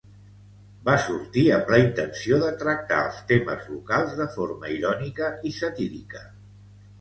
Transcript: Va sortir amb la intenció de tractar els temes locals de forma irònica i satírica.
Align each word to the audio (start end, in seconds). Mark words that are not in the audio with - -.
Va 0.85 0.93
sortir 1.01 1.43
amb 1.57 1.69
la 1.73 1.79
intenció 1.81 2.39
de 2.43 2.49
tractar 2.61 3.03
els 3.09 3.19
temes 3.33 3.69
locals 3.75 4.17
de 4.23 4.27
forma 4.39 4.73
irònica 4.79 5.31
i 5.51 5.55
satírica. 5.61 6.25